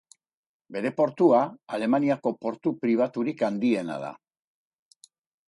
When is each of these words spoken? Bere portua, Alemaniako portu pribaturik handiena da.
Bere 0.77 0.91
portua, 0.99 1.41
Alemaniako 1.77 2.33
portu 2.47 2.73
pribaturik 2.87 3.45
handiena 3.51 4.01
da. 4.07 4.11